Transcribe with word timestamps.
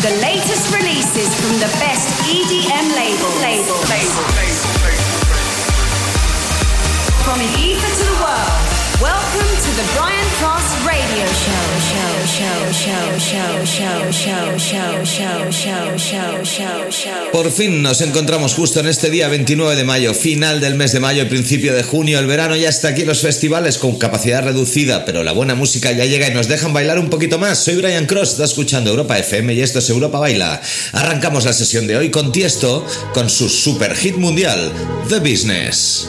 The 0.00 0.16
latest 0.22 0.72
releases 0.74 1.28
from 1.34 1.52
the 1.60 1.68
best 1.76 2.08
EDM 2.24 2.88
label. 2.96 3.28
Label. 3.44 3.76
Label. 3.84 4.24
From 7.20 7.38
the 7.38 7.50
ether 7.60 7.86
to 7.86 8.04
the 8.08 8.16
world. 8.16 8.60
Welcome 9.02 9.49
the 9.80 9.86
Brian 9.96 10.28
Cross 10.38 10.66
Radio 10.84 11.26
Show. 11.26 11.70
Por 17.32 17.50
fin 17.50 17.82
nos 17.82 18.00
encontramos 18.00 18.54
justo 18.54 18.80
en 18.80 18.88
este 18.88 19.10
día 19.10 19.28
29 19.28 19.76
de 19.76 19.84
mayo, 19.84 20.12
final 20.14 20.60
del 20.60 20.74
mes 20.74 20.92
de 20.92 21.00
mayo 21.00 21.22
y 21.22 21.26
principio 21.26 21.72
de 21.74 21.82
junio. 21.82 22.18
El 22.18 22.26
verano 22.26 22.56
ya 22.56 22.68
está 22.68 22.88
aquí 22.88 23.04
los 23.04 23.20
festivales 23.20 23.78
con 23.78 23.98
capacidad 23.98 24.44
reducida, 24.44 25.04
pero 25.04 25.22
la 25.22 25.32
buena 25.32 25.54
música 25.54 25.92
ya 25.92 26.04
llega 26.04 26.28
y 26.28 26.34
nos 26.34 26.48
dejan 26.48 26.72
bailar 26.72 26.98
un 26.98 27.10
poquito 27.10 27.38
más. 27.38 27.58
Soy 27.58 27.76
Brian 27.76 28.06
Cross, 28.06 28.32
está 28.32 28.44
escuchando 28.44 28.90
Europa 28.90 29.18
FM 29.18 29.54
y 29.54 29.62
esto 29.62 29.78
es 29.78 29.88
Europa 29.88 30.18
Baila. 30.18 30.60
Arrancamos 30.92 31.44
la 31.44 31.52
sesión 31.52 31.86
de 31.86 31.96
hoy 31.96 32.10
con 32.10 32.32
Tiesto, 32.32 32.86
con 33.14 33.30
su 33.30 33.48
super 33.48 33.96
hit 33.96 34.16
mundial, 34.16 34.72
The 35.08 35.20
Business. 35.20 36.08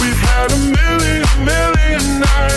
We've 0.00 0.22
had 0.30 0.52
a 0.52 0.58
million, 0.58 1.24
million 1.44 2.20
nights 2.20 2.51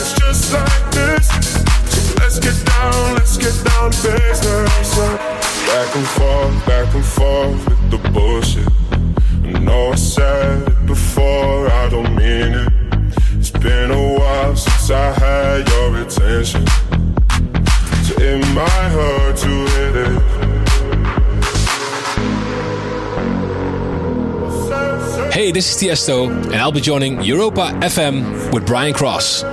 this 25.56 25.82
is 25.82 25.90
Tiesto, 25.90 26.28
and 26.28 26.56
I'll 26.56 26.74
be 26.74 26.82
joining 26.82 27.22
Europa 27.24 27.72
FM 27.80 28.52
with 28.54 28.66
Brian 28.66 28.94
Cross. 28.94 29.44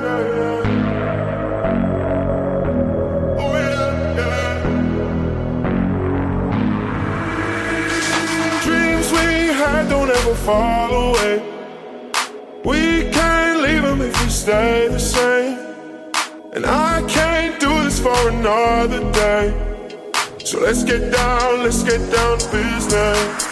Dreams 8.64 9.12
we 9.12 9.54
had 9.54 9.88
don't 9.88 10.10
ever 10.10 10.34
fall 10.34 10.90
away. 11.10 11.38
We 12.64 13.08
can't 13.12 13.62
leave 13.62 13.82
them 13.82 14.02
if 14.02 14.24
we 14.24 14.28
stay 14.28 14.88
the 14.88 14.98
same. 14.98 15.56
And 16.52 16.66
I 16.66 17.06
can't 17.06 17.60
do 17.60 17.68
this 17.84 18.00
for 18.00 18.28
another 18.28 19.08
day. 19.12 19.54
So 20.44 20.58
let's 20.58 20.82
get 20.82 21.12
down, 21.12 21.62
let's 21.62 21.84
get 21.84 22.00
down 22.10 22.38
to 22.38 22.50
business 22.50 23.51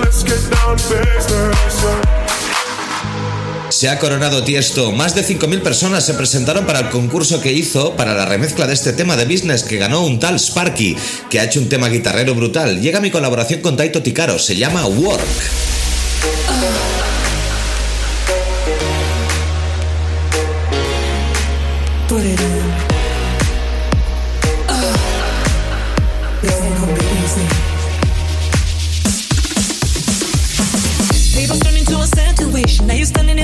Se 3.69 3.89
ha 3.89 3.97
coronado 3.97 4.43
Tiesto. 4.43 4.91
Más 4.91 5.15
de 5.15 5.25
5.000 5.25 5.61
personas 5.61 6.05
se 6.05 6.13
presentaron 6.13 6.65
para 6.65 6.79
el 6.79 6.89
concurso 6.89 7.41
que 7.41 7.51
hizo 7.51 7.95
para 7.95 8.13
la 8.13 8.25
remezcla 8.25 8.67
de 8.67 8.73
este 8.73 8.93
tema 8.93 9.15
de 9.15 9.25
business 9.25 9.63
que 9.63 9.77
ganó 9.77 10.05
un 10.05 10.19
tal 10.19 10.35
Sparky, 10.39 10.95
que 11.29 11.39
ha 11.39 11.45
hecho 11.45 11.59
un 11.59 11.69
tema 11.69 11.89
guitarrero 11.89 12.35
brutal. 12.35 12.79
Llega 12.79 12.99
mi 12.99 13.09
colaboración 13.09 13.61
con 13.61 13.77
Taito 13.77 14.03
Ticaro, 14.03 14.37
se 14.37 14.55
llama 14.55 14.85
Work. 14.85 15.25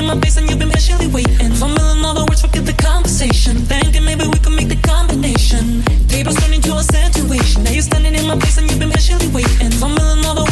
my 0.08 0.18
face 0.22 0.38
and 0.38 0.50
you've 0.50 0.60
been 0.60 0.72
patiently 0.72 1.08
waiting. 1.08 1.52
Fumbling 1.52 2.04
all 2.06 2.14
the 2.14 2.26
words, 2.30 2.42
forget 2.42 2.66
the 2.66 2.74
conversation. 2.74 3.58
Thinking 3.58 4.06
maybe 4.06 4.26
we 4.26 4.40
could 4.40 4.56
make 4.56 4.70
the 4.70 4.80
combination. 4.88 5.84
Tables 6.08 6.36
turn 6.36 6.54
into 6.54 6.74
a 6.74 6.84
situation. 6.84 7.64
Now 7.64 7.72
you're 7.72 7.82
standing 7.82 8.16
in 8.16 8.26
my 8.26 8.38
place 8.40 8.58
and 8.58 8.70
you've 8.70 8.80
been 8.80 8.92
patiently 8.92 9.28
waiting. 9.28 9.72
Fumbling 9.72 10.26
other. 10.26 10.38
the 10.38 10.47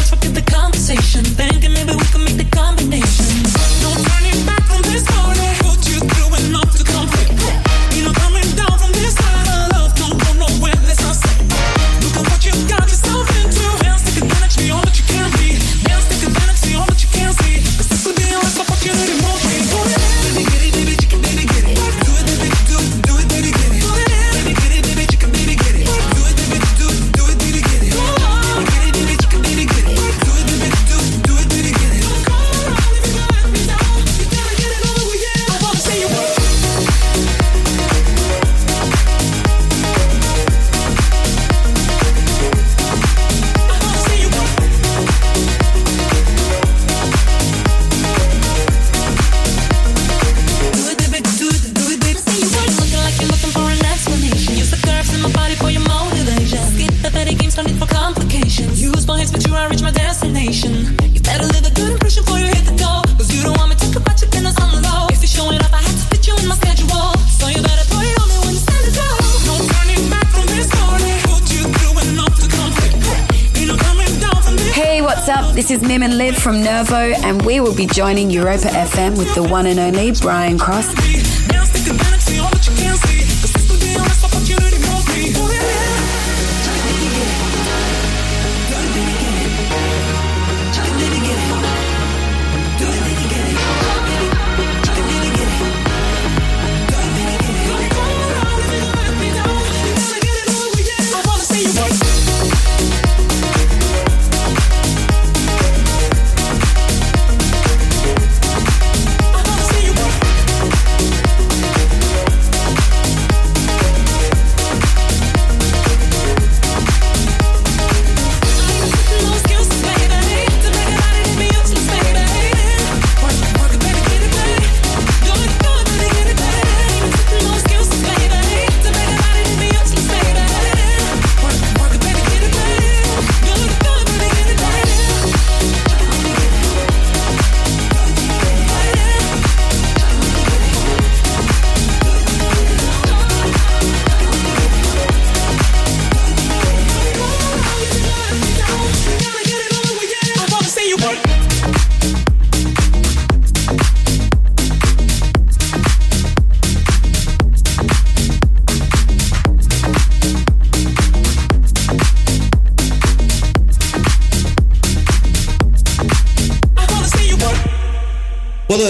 from 76.45 76.61
Nervo, 76.61 77.11
and 77.23 77.43
we 77.43 77.59
will 77.59 77.73
be 77.73 77.87
joining 77.87 78.29
Europa 78.29 78.67
FM 78.67 79.17
with 79.17 79.33
the 79.33 79.41
one 79.41 79.65
and 79.65 79.79
only 79.79 80.11
Brian 80.11 80.59
Cross. 80.59 81.14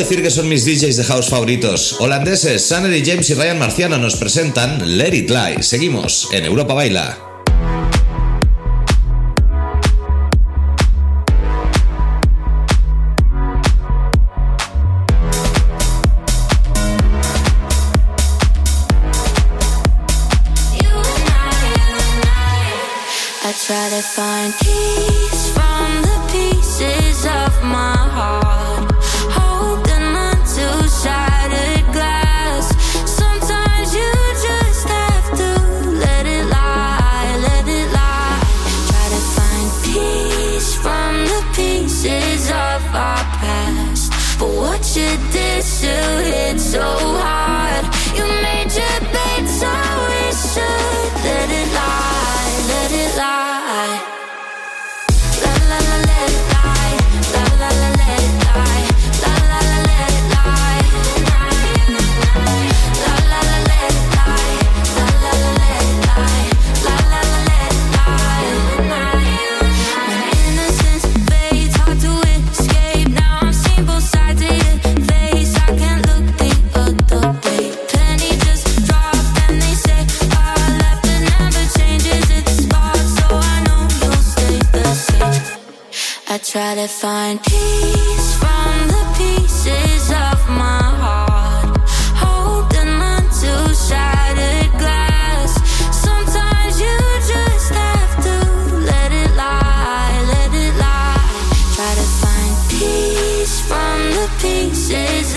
decir 0.09 0.21
que 0.21 0.29
son 0.29 0.47
mis 0.47 0.65
DJs 0.65 0.97
de 0.97 1.03
house 1.03 1.29
favoritos. 1.29 1.95
Holandeses, 1.99 2.63
Sannery 2.63 3.01
James 3.03 3.27
y 3.31 3.33
Ryan 3.33 3.57
Marciano 3.57 3.97
nos 3.97 4.15
presentan 4.17 4.99
Let 4.99 5.15
It 5.15 5.31
Lie. 5.31 5.63
Seguimos 5.63 6.29
en 6.31 6.45
Europa 6.45 6.75
Baila. 6.75 7.34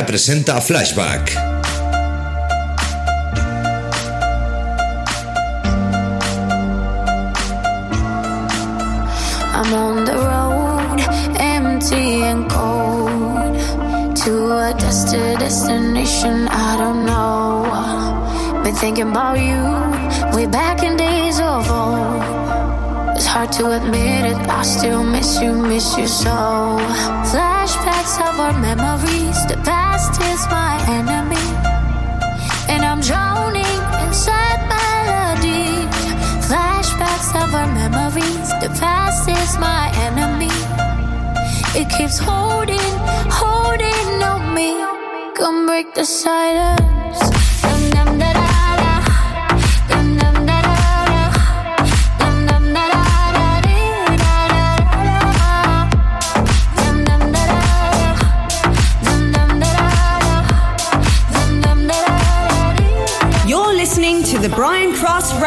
Cadena 0.00 0.04
presenta 0.04 0.60
Flashback. 0.60 1.34
I'm 9.52 9.74
on 9.74 10.04
the 10.04 10.16
road, 10.16 11.00
empty 11.38 12.22
and 12.22 12.48
cold, 12.48 13.56
to 14.24 14.32
a 14.58 14.74
destination 14.78 16.48
I 16.48 16.76
don't 16.78 17.04
know. 17.04 18.62
Been 18.62 18.74
thinking 18.74 19.10
about 19.10 19.38
you, 19.38 19.60
way 20.34 20.46
back 20.46 20.82
in 20.82 20.96
days 20.96 21.40
of 21.40 21.70
old. 21.70 23.16
It's 23.16 23.26
hard 23.26 23.52
to 23.52 23.72
admit 23.72 24.32
it, 24.32 24.36
I 24.48 24.62
still 24.62 25.04
miss 25.04 25.40
you, 25.42 25.52
miss 25.54 25.96
you 25.98 26.06
so. 26.06 26.78
Flashbacks 27.30 28.18
of 28.28 28.40
our 28.40 28.58
memories, 28.60 29.46
the 29.46 29.56
past 29.64 29.79
is 30.32 30.46
my 30.48 30.76
enemy, 30.88 31.46
and 32.68 32.84
I'm 32.84 33.00
drowning 33.00 33.80
inside 34.06 34.60
melodies. 34.68 35.94
Flashbacks 36.46 37.30
of 37.42 37.54
our 37.54 37.66
memories. 37.66 38.48
The 38.62 38.70
past 38.80 39.28
is 39.28 39.58
my 39.58 39.90
enemy. 40.06 40.50
It 41.80 41.88
keeps 41.88 42.18
holding, 42.18 42.92
holding 43.30 44.22
on 44.22 44.54
me. 44.54 44.70
Come 45.34 45.66
break 45.66 45.94
the 45.94 46.04
silence. 46.04 46.89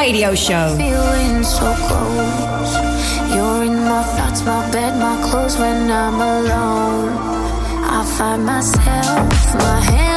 radio 0.04 0.36
show. 0.36 0.76
Feeling 0.78 1.44
so 1.44 1.74
close. 1.88 2.74
You're 3.34 3.64
in 3.64 3.78
my 3.92 4.04
thoughts, 4.16 4.42
my 4.44 4.70
bed, 4.70 5.00
my 5.00 5.16
clothes 5.30 5.58
when 5.58 5.90
I'm 5.90 6.20
alone. 6.20 7.14
I 7.98 8.04
find 8.18 8.46
myself, 8.46 9.56
my. 9.56 10.13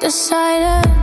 decided 0.00 0.99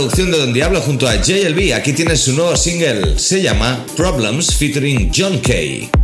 producción 0.00 0.30
de 0.30 0.38
Don 0.38 0.52
Diablo 0.54 0.80
junto 0.80 1.06
a 1.06 1.16
JLB. 1.16 1.74
Aquí 1.74 1.92
tiene 1.92 2.16
su 2.16 2.32
nuevo 2.32 2.56
single, 2.56 3.18
se 3.18 3.42
llama 3.42 3.84
Problems 3.96 4.54
featuring 4.54 5.12
John 5.14 5.38
Kay. 5.40 5.99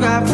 got 0.00 0.27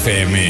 FM. 0.00 0.49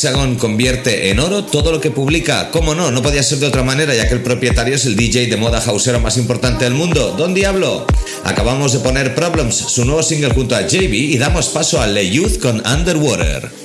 Hexagon 0.00 0.36
convierte 0.36 1.10
en 1.10 1.20
oro 1.20 1.44
todo 1.44 1.72
lo 1.72 1.78
que 1.78 1.90
publica. 1.90 2.50
¿Cómo 2.50 2.74
no? 2.74 2.90
No 2.90 3.02
podía 3.02 3.22
ser 3.22 3.36
de 3.36 3.48
otra 3.48 3.62
manera, 3.62 3.94
ya 3.94 4.08
que 4.08 4.14
el 4.14 4.22
propietario 4.22 4.74
es 4.74 4.86
el 4.86 4.96
DJ 4.96 5.26
de 5.26 5.36
moda 5.36 5.62
hausero 5.62 6.00
más 6.00 6.16
importante 6.16 6.64
del 6.64 6.72
mundo. 6.72 7.14
Don 7.18 7.34
Diablo. 7.34 7.84
Acabamos 8.24 8.72
de 8.72 8.78
poner 8.78 9.14
Problems, 9.14 9.56
su 9.56 9.84
nuevo 9.84 10.02
single 10.02 10.32
junto 10.32 10.56
a 10.56 10.66
JB, 10.66 10.94
y 10.94 11.18
damos 11.18 11.48
paso 11.48 11.82
a 11.82 11.86
Le 11.86 12.08
Youth 12.08 12.38
con 12.38 12.66
Underwater. 12.66 13.59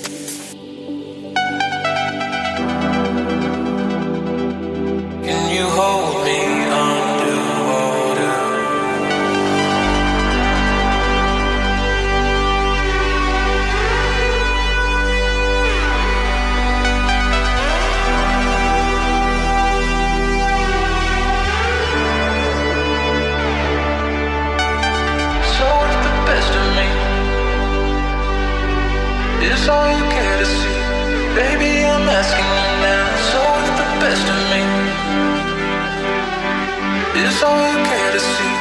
It's 29.47 29.67
all 29.67 29.87
you 29.97 30.03
care 30.15 30.37
to 30.41 30.47
see. 30.57 30.77
Baby, 31.37 31.71
I'm 31.85 32.07
asking 32.19 32.49
you 32.57 32.71
now. 32.85 33.05
So 33.31 33.41
the 33.79 33.87
best 34.01 34.25
of 34.35 34.41
me. 34.51 34.61
All 37.43 37.61
you 37.71 37.81
care 37.91 38.11
to 38.13 38.19
see. 38.19 38.53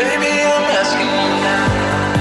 Baby, 0.00 0.32
I'm 0.52 0.66
asking 0.80 1.10
you 1.20 1.28
now. 1.48 2.11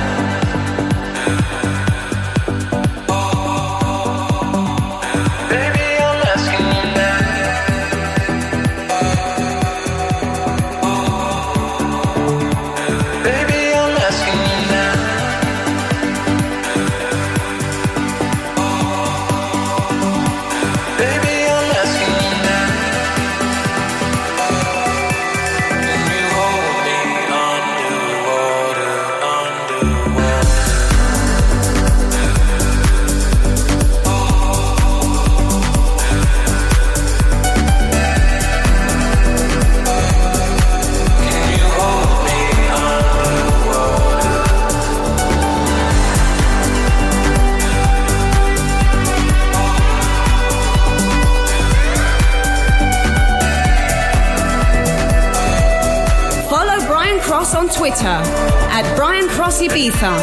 Ibiza 59.61 60.17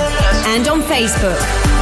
and 0.47 0.67
on 0.67 0.83
Facebook. 0.83 1.78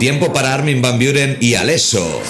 Tiempo 0.00 0.32
para 0.32 0.54
Armin 0.54 0.80
Van 0.80 0.98
Buren 0.98 1.36
y 1.40 1.56
Alesso. 1.56 2.22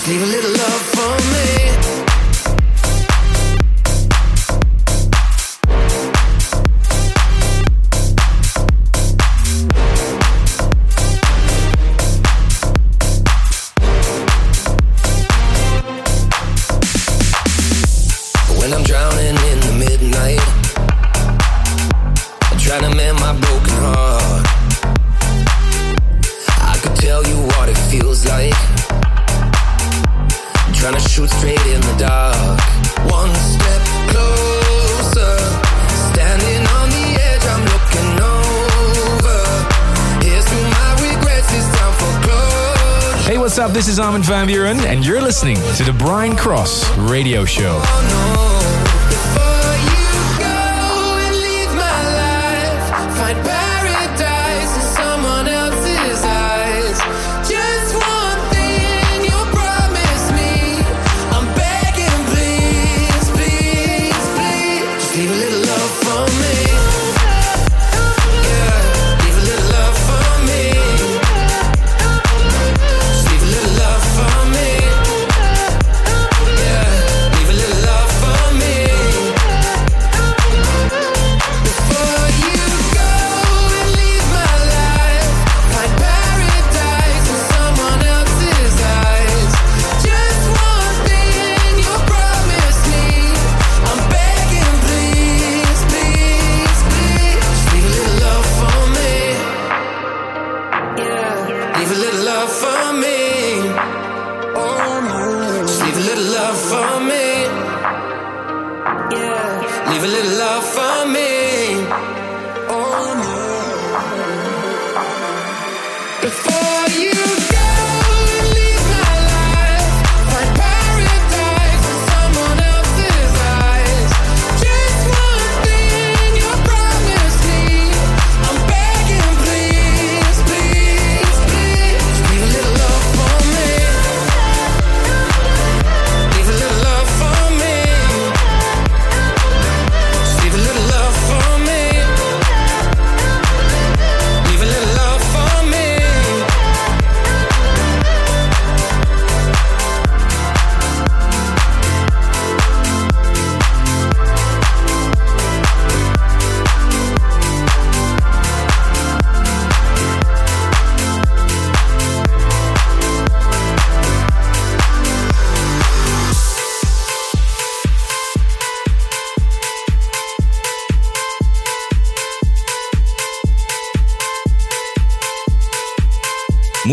listening 45.30 45.54
to 45.76 45.84
the 45.84 45.92
Brian 45.92 46.34
Cross 46.34 46.98
Radio 46.98 47.44
Show. 47.44 47.80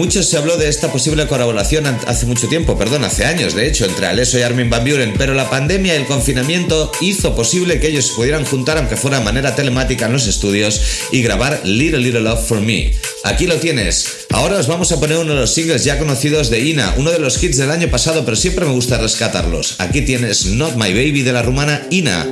mucho 0.07 0.23
se 0.23 0.37
habló 0.37 0.55
de 0.55 0.69
esta 0.69 0.89
posible 0.89 1.27
colaboración 1.27 1.85
hace 1.85 2.25
mucho 2.25 2.47
tiempo, 2.47 2.77
perdón, 2.77 3.03
hace 3.03 3.25
años 3.25 3.53
de 3.53 3.67
hecho, 3.67 3.83
entre 3.83 4.07
Aleso 4.07 4.39
y 4.39 4.41
Armin 4.41 4.69
Van 4.69 4.85
Buren, 4.85 5.13
pero 5.17 5.33
la 5.33 5.49
pandemia 5.49 5.95
y 5.95 5.97
el 5.97 6.05
confinamiento 6.05 6.93
hizo 7.01 7.35
posible 7.35 7.81
que 7.81 7.89
ellos 7.89 8.07
se 8.07 8.13
pudieran 8.13 8.45
juntar, 8.45 8.77
aunque 8.77 8.95
fuera 8.95 9.19
de 9.19 9.25
manera 9.25 9.53
telemática, 9.53 10.05
en 10.05 10.13
los 10.13 10.25
estudios 10.25 10.79
y 11.11 11.21
grabar 11.21 11.59
Little 11.65 11.99
Little 11.99 12.21
Love 12.21 12.39
for 12.39 12.61
Me. 12.61 12.93
Aquí 13.25 13.47
lo 13.47 13.57
tienes. 13.57 14.27
Ahora 14.31 14.55
os 14.55 14.67
vamos 14.67 14.93
a 14.93 14.99
poner 15.01 15.17
uno 15.17 15.33
de 15.33 15.41
los 15.41 15.53
singles 15.53 15.83
ya 15.83 15.99
conocidos 15.99 16.49
de 16.49 16.61
Ina, 16.61 16.93
uno 16.95 17.11
de 17.11 17.19
los 17.19 17.43
hits 17.43 17.57
del 17.57 17.71
año 17.71 17.89
pasado, 17.89 18.23
pero 18.23 18.37
siempre 18.37 18.65
me 18.65 18.71
gusta 18.71 18.97
rescatarlos. 18.97 19.75
Aquí 19.79 20.03
tienes 20.03 20.45
Not 20.45 20.75
My 20.75 20.93
Baby 20.93 21.23
de 21.23 21.33
la 21.33 21.41
rumana 21.41 21.85
Ina. 21.91 22.25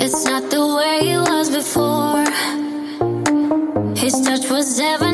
It's 0.00 0.24
not 0.24 0.48
the 0.48 0.64
way 0.64 1.12
it 1.12 1.20
was 1.28 1.50
before. 1.50 2.24
His 3.94 4.14
touch 4.22 4.48
was 4.50 4.80
ever 4.80 5.07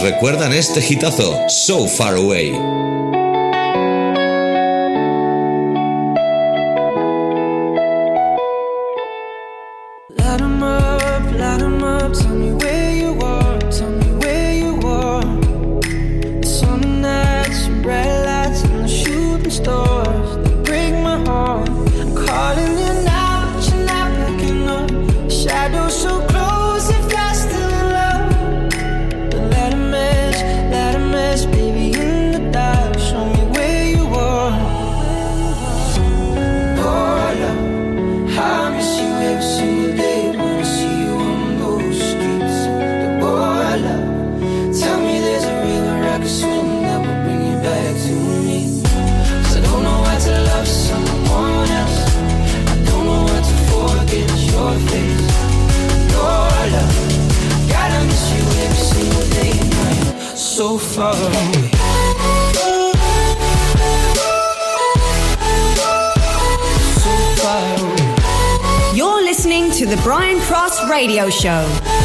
recuerdan 0.00 0.52
este 0.52 0.80
hitazo, 0.80 1.36
So 1.48 1.86
Far 1.86 2.16
Away. 2.16 2.89
radio 71.00 71.30
show. 71.30 71.99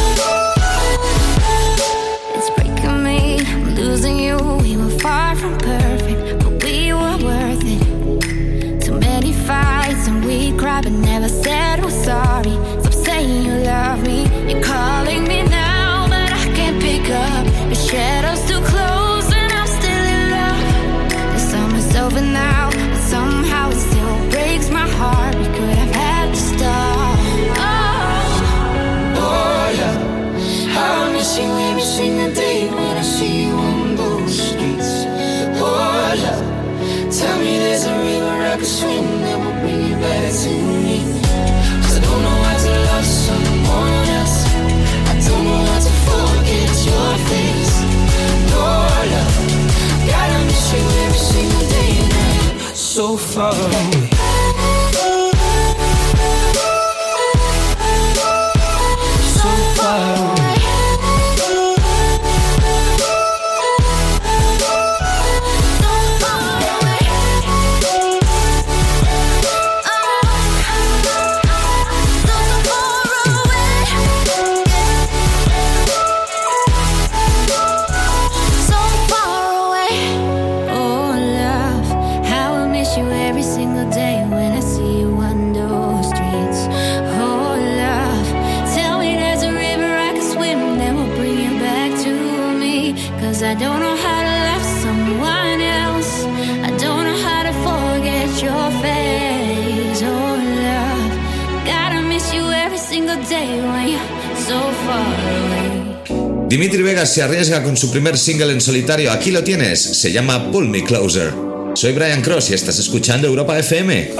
Dimitri 106.56 106.82
Vegas 106.82 107.12
se 107.12 107.22
arriesga 107.22 107.62
con 107.62 107.76
su 107.76 107.90
primer 107.90 108.16
single 108.16 108.50
en 108.50 108.62
solitario. 108.62 109.12
Aquí 109.12 109.30
lo 109.30 109.44
tienes. 109.44 109.78
Se 109.78 110.10
llama 110.10 110.50
Pull 110.50 110.70
Me 110.70 110.82
Closer. 110.82 111.34
Soy 111.74 111.92
Brian 111.92 112.22
Cross 112.22 112.48
y 112.48 112.54
estás 112.54 112.78
escuchando 112.78 113.28
Europa 113.28 113.58
FM. 113.58 114.12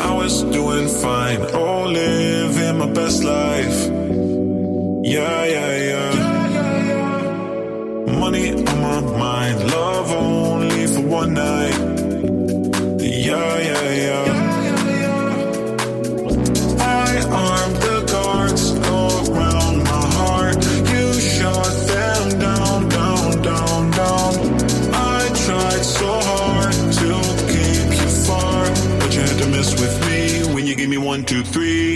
One, 31.16 31.24
two, 31.24 31.42
three. 31.44 31.95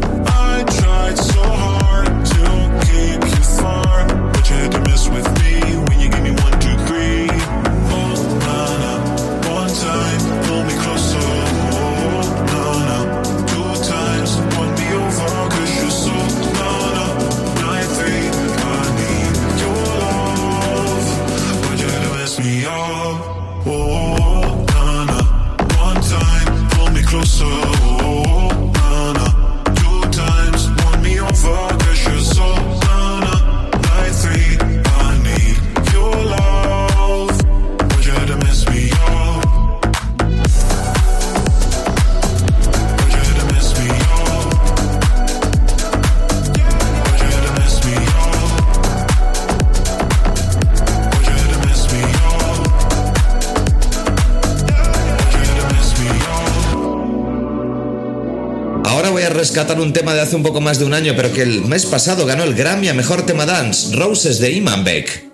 rescatar 59.51 59.81
un 59.81 59.91
tema 59.91 60.13
de 60.13 60.21
hace 60.21 60.37
un 60.37 60.43
poco 60.43 60.61
más 60.61 60.79
de 60.79 60.85
un 60.85 60.93
año, 60.93 61.11
pero 61.13 61.33
que 61.33 61.41
el 61.41 61.65
mes 61.65 61.85
pasado 61.85 62.25
ganó 62.25 62.45
el 62.45 62.55
Grammy 62.55 62.87
a 62.87 62.93
Mejor 62.93 63.25
Tema 63.25 63.45
Dance, 63.45 63.93
Roses 63.97 64.39
de 64.39 64.53
Imanbek. 64.53 65.30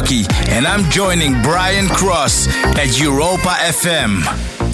Is 0.00 0.10
Chuckie, 0.10 0.24
and 0.50 0.66
I'm 0.66 0.88
joining 0.90 1.40
Brian 1.42 1.86
Cross 1.88 2.48
at 2.76 2.98
Europa 2.98 3.48
FM. 3.48 4.69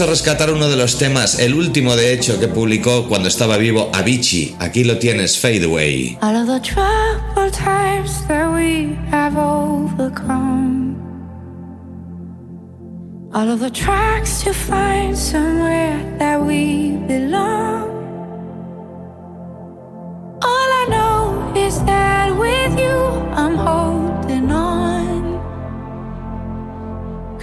Vamos 0.00 0.08
a 0.08 0.12
rescatar 0.12 0.50
uno 0.50 0.70
de 0.70 0.78
los 0.78 0.96
temas, 0.96 1.38
el 1.40 1.52
último 1.52 1.94
de 1.94 2.14
hecho 2.14 2.40
que 2.40 2.48
publicó 2.48 3.06
cuando 3.06 3.28
estaba 3.28 3.58
vivo 3.58 3.90
Avicii. 3.92 4.56
Aquí 4.58 4.82
lo 4.82 4.96
tienes, 4.96 5.38
Fade 5.38 5.66
Away. 5.66 6.16
All 6.22 6.36
of 6.36 6.46
the 6.46 6.58
troubled 6.58 7.52
times 7.52 8.26
that 8.26 8.50
we 8.50 8.96
have 9.10 9.36
overcome. 9.36 10.96
All 13.34 13.50
of 13.50 13.60
the 13.60 13.70
tracks 13.70 14.42
to 14.44 14.54
find 14.54 15.14
somewhere 15.14 15.98
that 16.18 16.40
we 16.40 16.96
belong. 17.06 17.79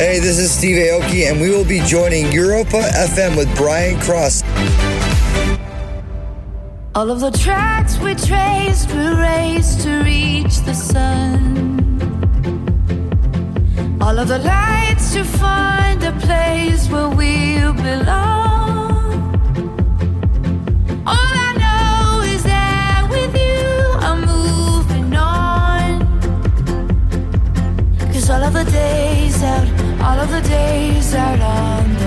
Hey, 0.00 0.18
this 0.18 0.38
is 0.38 0.50
Steve 0.50 0.78
Aoki, 0.78 1.30
and 1.30 1.38
we 1.38 1.50
will 1.50 1.62
be 1.62 1.80
joining 1.80 2.32
Europa 2.32 2.78
FM 2.78 3.36
with 3.36 3.54
Brian 3.54 4.00
Cross. 4.00 4.42
All 6.94 7.10
of 7.10 7.20
the 7.20 7.30
tracks 7.30 7.98
we 7.98 8.14
traced 8.14 8.90
were 8.94 9.14
raced 9.20 9.82
to 9.82 10.02
reach 10.02 10.60
the 10.60 10.72
sun. 10.72 12.00
All 14.00 14.18
of 14.18 14.28
the 14.28 14.38
lights 14.38 15.12
to 15.12 15.22
find 15.22 16.02
a 16.02 16.12
place 16.12 16.88
where 16.88 17.10
we'll 17.10 17.74
belong. 17.74 19.04
All 21.06 21.32
I 21.46 21.52
know 21.60 22.22
is 22.22 22.42
that 22.44 23.06
with 23.10 23.34
you 23.36 23.98
I'm 24.00 24.20
moving 24.24 25.14
on. 25.14 26.00
Cause 28.10 28.30
all 28.30 28.42
of 28.42 28.54
the 28.54 28.64
days 28.64 29.42
out, 29.42 29.79
all 30.10 30.18
of 30.18 30.30
the 30.32 30.40
days 30.40 31.14
out 31.14 31.40
on 31.40 31.99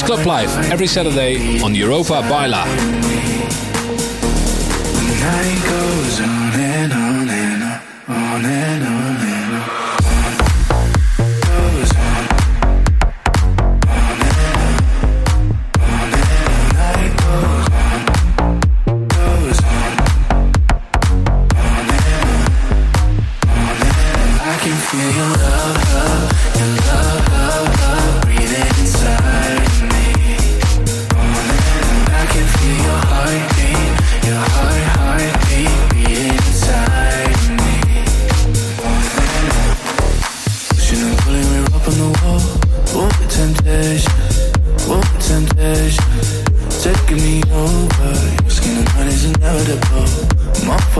Club 0.00 0.24
Live 0.24 0.70
every 0.70 0.86
Saturday 0.86 1.60
on 1.60 1.74
Europa 1.74 2.22
Baila. 2.22 3.31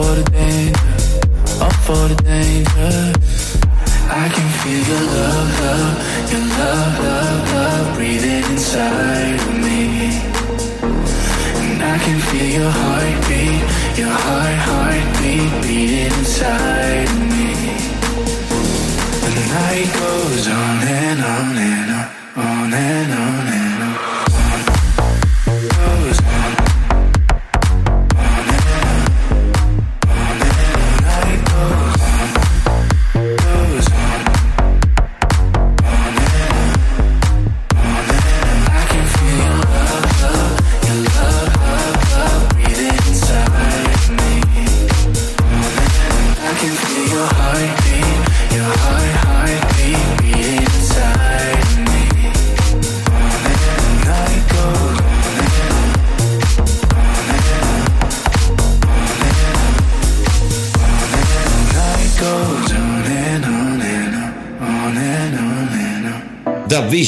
for 0.02 0.14
the 0.16 0.30
danger, 0.30 1.62
all 1.62 1.70
for 1.86 2.08
the 2.08 2.18
danger. 2.22 3.12
I 4.10 4.28
can 4.34 4.48
feel 4.60 4.82
your 4.90 5.04
love, 5.16 5.60
love, 5.60 6.32
your 6.32 6.40
love, 6.40 7.04
love. 7.04 7.21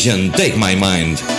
vision, 0.04 0.30
take 0.32 0.54
my 0.54 0.74
mind. 0.74 1.33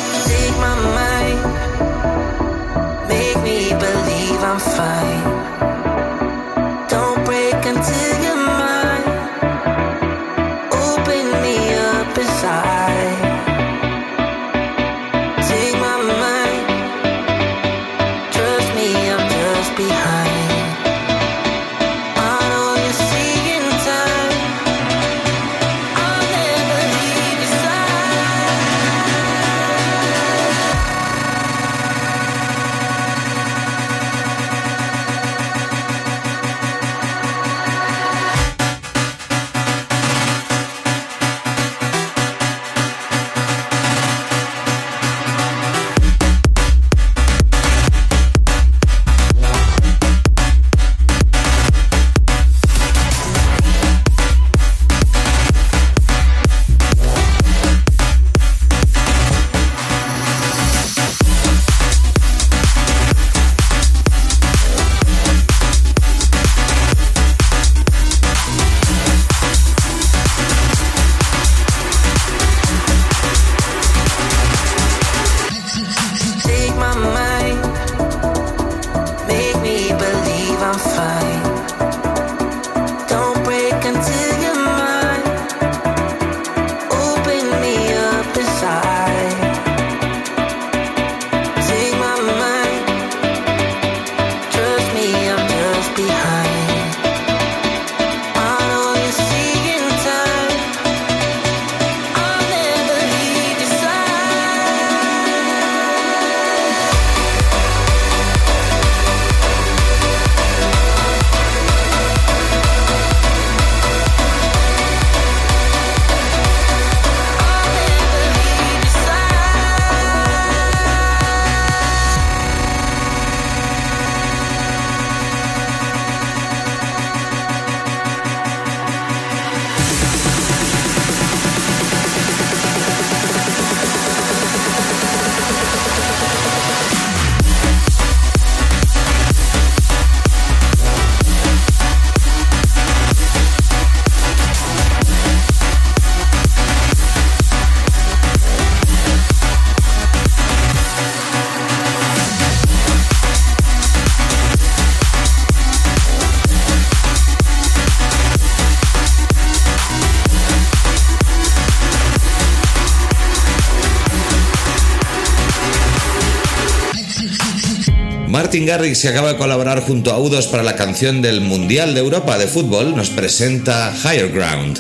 Martin 168.46 168.68
Garrix, 168.68 169.02
que 169.02 169.10
acaba 169.10 169.30
de 169.30 169.38
colaborar 169.40 169.82
junto 169.82 170.12
a 170.12 170.20
Udos 170.20 170.46
para 170.46 170.62
la 170.62 170.76
canción 170.76 171.20
del 171.20 171.42
Mundial 171.42 171.96
de 171.96 172.02
Europa 172.02 172.38
de 172.38 172.46
fútbol, 172.46 172.96
nos 172.96 173.10
presenta 173.10 173.92
Higher 174.04 174.32
Ground. 174.32 174.78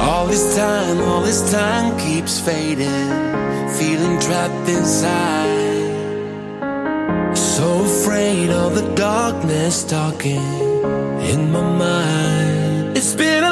All 0.00 0.26
this 0.26 0.52
time, 0.56 1.00
all 1.00 1.22
this 1.22 1.48
time 1.52 1.96
keeps 1.96 2.40
fading, 2.40 3.08
feeling 3.78 4.18
trapped 4.18 4.68
inside. 4.68 5.46
So 7.36 7.84
afraid 7.84 8.50
of 8.50 8.74
the 8.74 8.92
darkness 8.96 9.84
talking 9.84 10.42
in 11.22 11.52
my 11.52 11.62
mind. 11.62 12.96
It's 12.96 13.14
been 13.14 13.45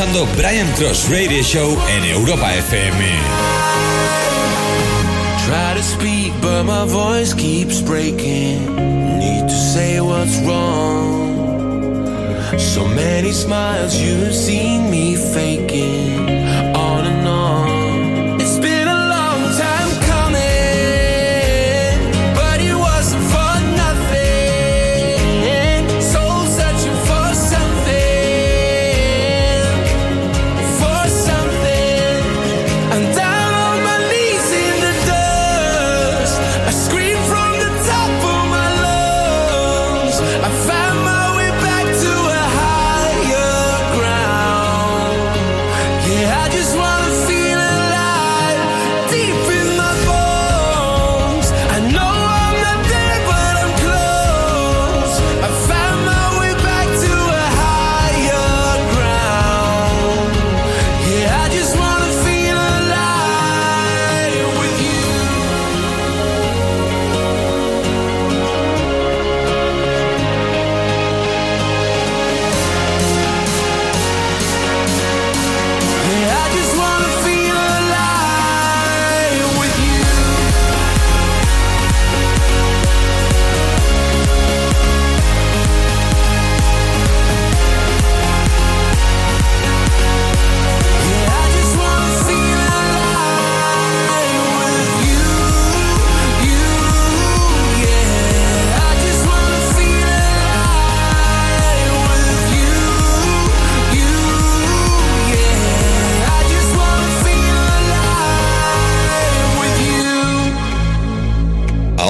escuchando 0.00 0.26
Brian 0.36 0.70
Cross 0.72 1.10
Radio 1.10 1.42
Show 1.42 1.76
en 1.90 2.04
Europa 2.04 2.54
FM. 2.54 3.04
Try 5.44 5.74
to 5.74 5.82
speak, 5.82 6.32
but 6.40 6.64
my 6.64 6.86
voice 6.86 7.34
keeps 7.34 7.82
breaking. 7.82 8.76
Need 9.18 9.48
to 9.48 9.54
say 9.54 10.00
what's 10.00 10.38
wrong. 10.46 11.28
So 12.58 12.86
many 12.86 13.32
smiles 13.32 13.94
you've 13.96 14.34
seen 14.34 14.90
me 14.90 15.16
faking. 15.16 16.49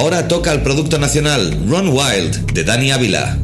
Ahora 0.01 0.29
toca 0.29 0.51
el 0.51 0.63
producto 0.63 0.99
nacional 0.99 1.55
Run 1.69 1.89
Wild 1.89 2.55
de 2.55 2.65
Dani 2.65 2.91
Ávila. 2.91 3.40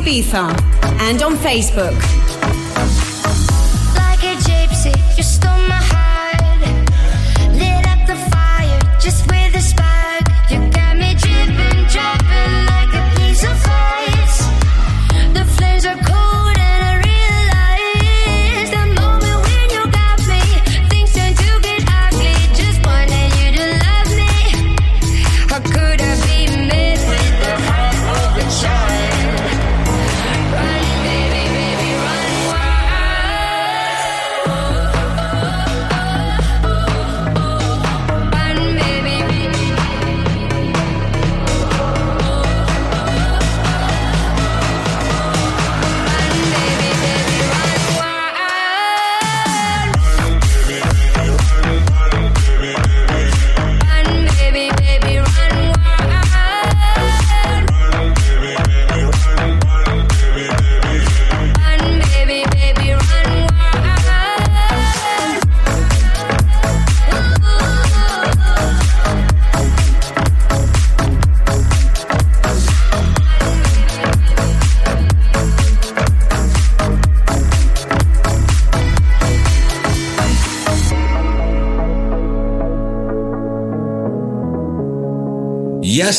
Ibiza 0.00 0.48
and 1.02 1.22
on 1.22 1.34
Facebook. 1.36 2.29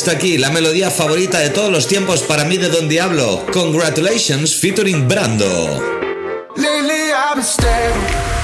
Esto 0.02 0.10
aquí, 0.10 0.36
la 0.36 0.50
melodía 0.50 0.90
favorita 0.90 1.38
de 1.38 1.50
todos 1.50 1.70
los 1.70 1.86
tiempos 1.86 2.22
para 2.22 2.44
mí 2.44 2.56
de 2.56 2.68
Don 2.68 2.88
Diablo. 2.88 3.46
Congratulations 3.52 4.52
featuring 4.52 5.06
Brando. 5.06 5.46
I've 6.56 7.36
been 7.36 7.44
stable. 7.44 8.02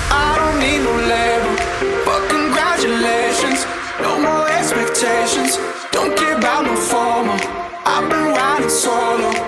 I 0.09 0.37
don't 0.39 0.61
need 0.61 0.79
no 0.79 0.95
label. 1.09 1.57
But 2.05 2.29
congratulations. 2.29 3.67
No 4.01 4.21
more 4.21 4.49
expectations. 4.49 5.59
Don't 5.91 6.17
care 6.17 6.39
about 6.39 6.69
solo. 8.71 9.48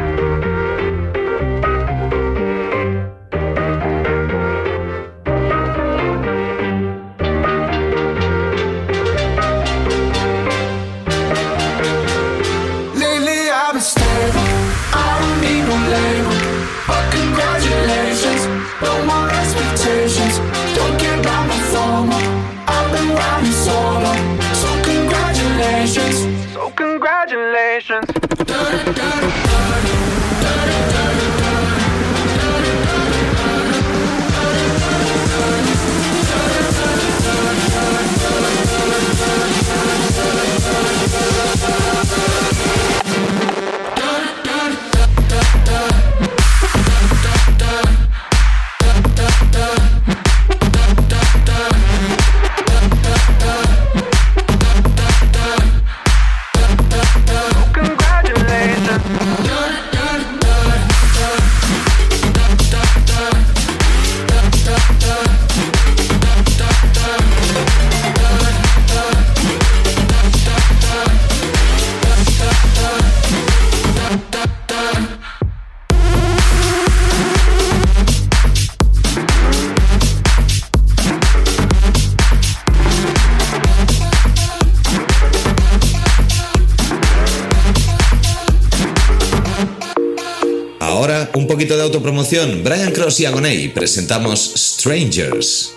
Poquito 91.61 91.77
de 91.77 91.83
autopromoción. 91.83 92.63
Brian 92.63 92.91
Cross 92.91 93.19
y 93.19 93.25
Agoney 93.27 93.67
presentamos 93.67 94.39
Strangers. 94.55 95.75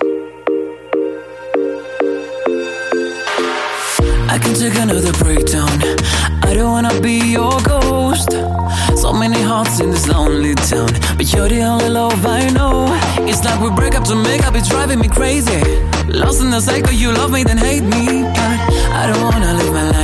I 4.31 4.39
can 4.39 4.55
take 4.55 4.79
another 4.81 5.13
breakdown. 5.23 5.69
I 6.43 6.55
don't 6.55 6.73
wanna 6.73 6.99
be 7.03 7.19
your 7.33 7.61
ghost. 7.63 8.31
So 8.97 9.13
many 9.13 9.43
hearts 9.43 9.81
in 9.81 9.91
this 9.91 10.09
lonely 10.09 10.55
town, 10.55 10.89
but 11.19 11.31
you're 11.35 11.51
the 11.51 11.63
only 11.63 11.91
love 11.91 12.25
I 12.25 12.49
know. 12.49 12.87
It's 13.29 13.45
like 13.45 13.61
we 13.61 13.69
break 13.77 13.95
up 13.95 14.05
to 14.05 14.15
make 14.15 14.47
up, 14.47 14.55
it's 14.55 14.69
driving 14.71 15.01
me 15.01 15.09
crazy. 15.09 15.61
Lost 16.09 16.41
in 16.41 16.49
the 16.51 16.61
cycle, 16.61 16.95
you 16.95 17.13
love 17.13 17.31
me, 17.31 17.45
then 17.45 17.59
hate 17.59 17.83
me. 17.83 18.23
But 18.23 18.57
I 18.97 19.13
don't 19.13 19.23
wanna 19.23 19.53
live 19.53 19.73
my 19.73 19.91
life 19.91 20.04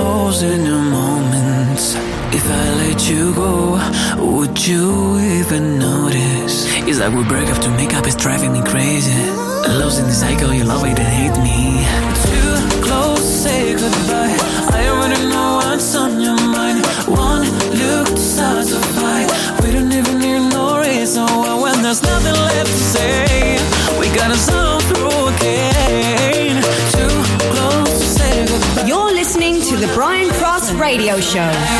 Just 0.00 0.40
lost 0.42 0.79
Show. 31.30 31.79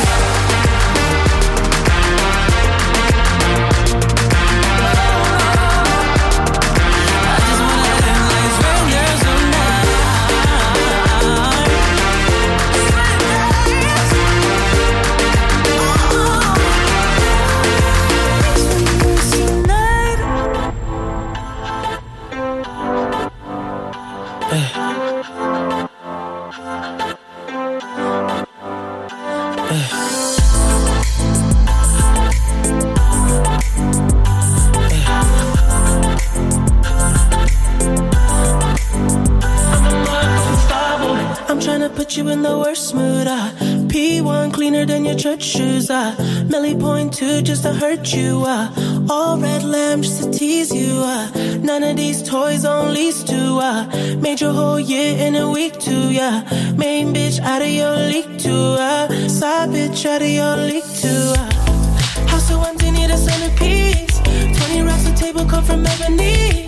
Millie 46.63 46.79
point 46.79 47.15
two 47.15 47.41
just 47.41 47.63
to 47.63 47.73
hurt 47.73 48.13
you. 48.13 48.43
Ah, 48.45 48.69
all 49.09 49.39
red 49.39 49.63
lamb 49.65 50.03
just 50.03 50.23
to 50.23 50.31
tease 50.31 50.71
you. 50.71 50.93
Ah, 50.97 51.31
none 51.63 51.83
of 51.83 51.97
these 51.97 52.23
toys 52.23 52.67
on 52.67 52.93
lease 52.93 53.25
to. 53.25 53.39
Ah, 53.63 53.89
made 54.21 54.43
your 54.43 54.53
whole 54.53 54.79
year 54.79 55.17
in 55.27 55.37
a 55.37 55.51
week 55.51 55.79
too. 55.81 56.11
Yeah, 56.13 56.43
main 56.77 57.15
bitch 57.15 57.41
out 57.41 57.63
of 57.63 57.69
your 57.71 57.97
league 58.13 58.39
too. 58.39 58.77
Ah, 58.79 59.09
side 59.27 59.71
bitch 59.71 60.05
out 60.05 60.21
of 60.21 60.29
your 60.29 60.57
league 60.57 60.91
too. 61.03 61.33
Ah, 61.41 62.27
house 62.29 62.49
so 62.49 62.61
empty 62.63 62.91
need 62.91 63.11
a 63.11 63.17
centerpiece. 63.17 64.19
Twenty 64.59 64.83
racks 64.83 65.07
a 65.07 65.15
table 65.15 65.47
come 65.47 65.65
from 65.65 65.87
ebony. 65.87 66.67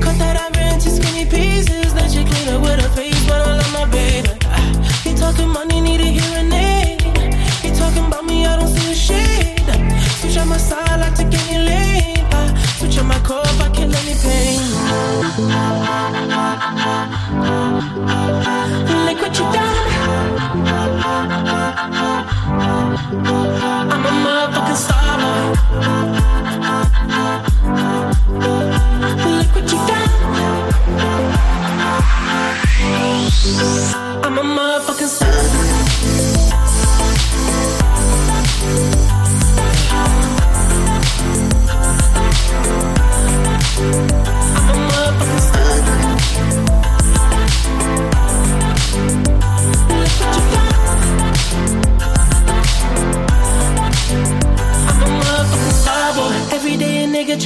Cut 0.00 0.16
that 0.22 0.36
ivory 0.46 0.68
into 0.74 0.90
skinny 0.90 1.26
pieces. 1.26 1.92
Let 1.92 2.14
you 2.14 2.24
clean 2.24 2.48
up 2.54 2.62
with 2.62 2.86
a 2.86 2.88
face, 2.90 3.20
but 3.26 3.40
I 3.48 3.56
love 3.56 3.72
my 3.72 3.84
baby. 3.90 4.30
Ah, 4.44 5.02
You 5.04 5.16
talking 5.16 5.48
money, 5.48 5.80
need 5.80 6.00
a 6.00 6.04
hearing 6.04 6.52
aid. 6.52 6.67
On 12.98 13.06
my 13.06 13.18
core 13.20 13.42
if 13.44 13.60
I 13.60 13.70
kill 13.70 13.94
any 13.94 14.14
pain. 14.14 15.87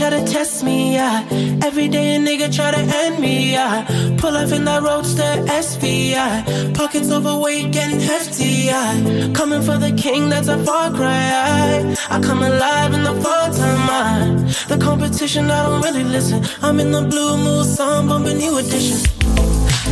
Try 0.03 0.11
to 0.11 0.25
test 0.27 0.65
me, 0.65 0.95
yeah. 0.95 1.25
Every 1.63 1.87
day 1.87 2.17
a 2.17 2.19
nigga 2.19 2.53
try 2.53 2.73
to 2.73 2.83
end 3.03 3.21
me, 3.21 3.53
yeah. 3.53 3.87
Pull 4.19 4.37
up 4.37 4.51
in 4.51 4.65
that 4.65 4.83
roadster 4.83 5.33
SVJ. 5.47 6.75
Pockets 6.75 7.09
overweight, 7.13 7.71
getting 7.71 8.01
hefty, 8.01 8.67
yeah. 8.67 9.31
Coming 9.33 9.63
for 9.63 9.79
the 9.79 9.93
king, 9.93 10.29
that's 10.29 10.49
a 10.49 10.59
far 10.65 10.91
cry. 10.91 11.95
I 12.11 12.21
come 12.21 12.43
alive 12.43 12.95
in 12.95 13.05
the 13.05 13.15
fall 13.23 13.49
time, 13.53 13.91
I. 14.03 14.53
The 14.67 14.77
competition, 14.77 15.49
I 15.49 15.63
don't 15.67 15.83
really 15.83 16.03
listen. 16.03 16.43
I'm 16.63 16.81
in 16.81 16.91
the 16.91 17.03
blue 17.03 17.37
mood, 17.37 17.67
song 17.67 18.09
bumping 18.09 18.39
new 18.39 18.59
edition. 18.59 18.99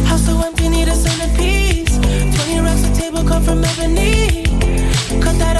House 0.06 0.26
so 0.26 0.36
empty, 0.40 0.70
need 0.70 0.88
a 0.88 0.94
centerpiece. 0.96 1.98
20 1.98 2.58
racks 2.66 2.82
a 2.82 3.00
table 3.00 3.22
come 3.22 3.44
from 3.44 3.62
ebony. 3.62 4.42
Cut 5.22 5.38
that 5.38 5.59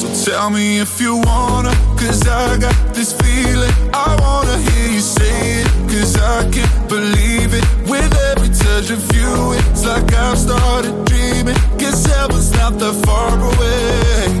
So 0.00 0.08
tell 0.24 0.48
me 0.48 0.78
if 0.80 0.98
you 0.98 1.16
wanna, 1.16 1.74
cause 2.00 2.26
I 2.26 2.56
got 2.56 2.74
this 2.94 3.12
feeling. 3.12 3.70
I 3.92 4.16
wanna 4.24 4.56
hear 4.56 4.88
you 4.96 5.00
say 5.02 5.60
it, 5.60 5.68
cause 5.92 6.16
I 6.16 6.48
can't 6.48 6.88
believe 6.88 7.52
it. 7.52 7.64
With 7.86 8.10
every 8.32 8.48
touch 8.48 8.88
of 8.88 9.04
you, 9.14 9.52
it's 9.52 9.84
like 9.84 10.10
I've 10.14 10.38
started 10.38 11.04
dreaming. 11.04 11.54
Guess 11.76 12.06
heaven's 12.06 12.50
not 12.52 12.78
that 12.78 12.94
far 13.04 13.36
away. 13.38 14.40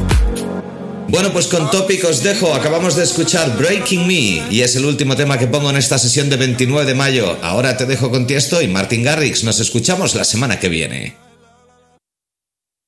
Bueno, 1.08 1.30
pues 1.30 1.46
con 1.46 1.70
Topic 1.70 2.06
os 2.06 2.22
dejo. 2.22 2.54
Acabamos 2.54 2.96
de 2.96 3.02
escuchar 3.02 3.58
Breaking 3.58 4.06
Me 4.06 4.42
y 4.50 4.62
es 4.62 4.76
el 4.76 4.86
último 4.86 5.14
tema 5.14 5.36
que 5.36 5.46
pongo 5.46 5.68
en 5.68 5.76
esta 5.76 5.98
sesión 5.98 6.30
de 6.30 6.36
29 6.36 6.86
de 6.86 6.94
mayo. 6.94 7.36
Ahora 7.42 7.76
te 7.76 7.84
dejo 7.84 8.10
con 8.10 8.26
Tiesto 8.26 8.62
y 8.62 8.68
Martin 8.68 9.02
Garrix. 9.02 9.44
Nos 9.44 9.60
escuchamos 9.60 10.14
la 10.14 10.24
semana 10.24 10.58
que 10.58 10.70
viene. 10.70 11.29